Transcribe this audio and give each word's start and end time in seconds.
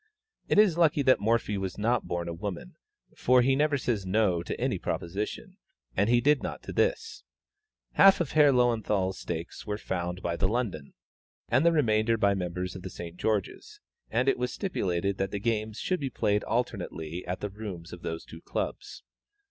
It 0.47 0.57
is 0.57 0.79
lucky 0.79 1.03
that 1.03 1.19
Morphy 1.19 1.59
was 1.59 1.77
not 1.77 2.07
born 2.07 2.27
a 2.27 2.33
woman, 2.33 2.73
for 3.15 3.43
he 3.43 3.55
never 3.55 3.77
says 3.77 4.03
"no" 4.03 4.41
to 4.41 4.59
any 4.59 4.79
proposition, 4.79 5.57
and 5.95 6.09
he 6.09 6.19
did 6.21 6.41
not 6.41 6.63
to 6.63 6.73
this. 6.73 7.23
Half 7.91 8.19
of 8.19 8.31
Herr 8.31 8.51
Löwenthal's 8.51 9.19
stakes 9.19 9.67
were 9.67 9.77
found 9.77 10.23
by 10.23 10.35
the 10.35 10.47
London, 10.47 10.95
and 11.49 11.63
the 11.63 11.71
remainder 11.71 12.17
by 12.17 12.33
members 12.33 12.75
of 12.75 12.81
the 12.81 12.89
St. 12.89 13.15
George's; 13.15 13.79
and 14.09 14.27
it 14.27 14.39
was 14.39 14.51
stipulated 14.51 15.19
that 15.19 15.29
the 15.29 15.39
games 15.39 15.77
should 15.77 15.99
be 15.99 16.09
played 16.09 16.43
alternately 16.45 17.23
at 17.27 17.39
the 17.41 17.49
rooms 17.51 17.93
of 17.93 18.01
those 18.01 18.25
two 18.25 18.41
clubs. 18.41 19.03